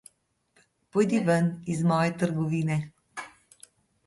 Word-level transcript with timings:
Pojdi 0.95 1.19
ven 1.27 1.51
iz 1.75 1.83
moje 1.93 2.17
trgovine. 2.25 2.79